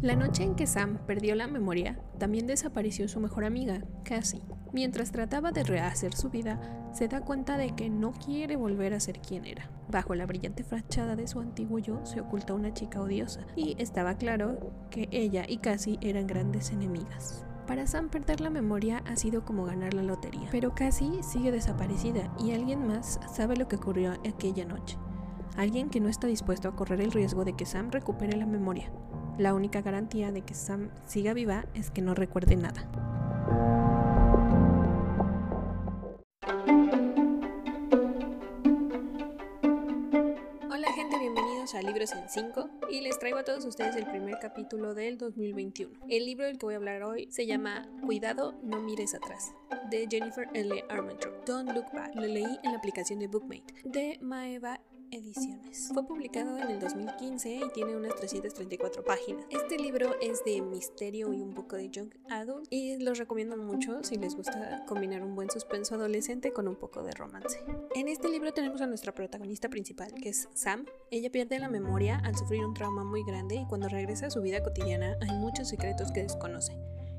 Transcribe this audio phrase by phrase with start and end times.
[0.00, 4.44] La noche en que Sam perdió la memoria, también desapareció su mejor amiga, Cassie.
[4.72, 6.60] Mientras trataba de rehacer su vida,
[6.92, 9.68] se da cuenta de que no quiere volver a ser quien era.
[9.88, 14.14] Bajo la brillante fachada de su antiguo yo se oculta una chica odiosa, y estaba
[14.14, 17.44] claro que ella y Cassie eran grandes enemigas.
[17.66, 22.32] Para Sam perder la memoria ha sido como ganar la lotería, pero Cassie sigue desaparecida
[22.38, 24.96] y alguien más sabe lo que ocurrió aquella noche.
[25.56, 28.92] Alguien que no está dispuesto a correr el riesgo de que Sam recupere la memoria.
[29.38, 32.90] La única garantía de que Sam siga viva es que no recuerde nada.
[40.68, 44.40] Hola gente, bienvenidos a Libros en 5 y les traigo a todos ustedes el primer
[44.40, 46.00] capítulo del 2021.
[46.08, 49.54] El libro del que voy a hablar hoy se llama Cuidado, no mires atrás,
[49.88, 50.84] de Jennifer L.
[50.88, 51.46] Armentrout.
[51.46, 52.12] Don't Look Back.
[52.16, 55.90] Lo leí en la aplicación de Bookmate, de Maeva ediciones.
[55.92, 59.44] Fue publicado en el 2015 y tiene unas 334 páginas.
[59.50, 64.02] Este libro es de misterio y un poco de young adult y los recomiendo mucho
[64.02, 67.58] si les gusta combinar un buen suspenso adolescente con un poco de romance.
[67.94, 70.86] En este libro tenemos a nuestra protagonista principal, que es Sam.
[71.10, 74.42] Ella pierde la memoria al sufrir un trauma muy grande y cuando regresa a su
[74.42, 76.76] vida cotidiana hay muchos secretos que desconoce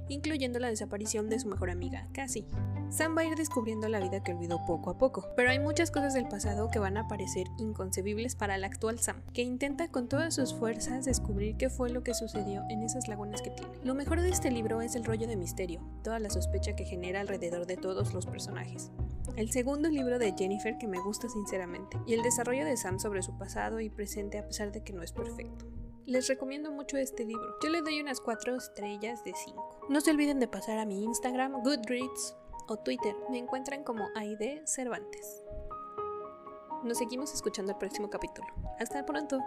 [0.10, 2.46] incluyendo la desaparición de su mejor amiga, Cassie.
[2.90, 5.92] Sam va a ir descubriendo la vida que olvidó poco a poco, pero hay muchas
[5.92, 10.08] cosas del pasado que van a parecer inconcebibles para el actual Sam, que intenta con
[10.08, 13.72] todas sus fuerzas descubrir qué fue lo que sucedió en esas lagunas que tiene.
[13.84, 17.22] Lo mejor de este libro es el rollo de misterio, toda la sospecha que genera
[17.22, 18.92] alrededor de todos los personajes.
[19.36, 23.22] El segundo libro de Jennifer que me gusta sinceramente, y el desarrollo de Sam sobre
[23.22, 25.66] su pasado y presente a pesar de que no es perfecto.
[26.10, 27.56] Les recomiendo mucho este libro.
[27.62, 29.82] Yo le doy unas 4 estrellas de 5.
[29.90, 32.36] No se olviden de pasar a mi Instagram, Goodreads
[32.68, 33.16] o Twitter.
[33.30, 35.44] Me encuentran como Aide Cervantes.
[36.84, 38.48] Nos seguimos escuchando el próximo capítulo.
[38.80, 39.40] Hasta pronto.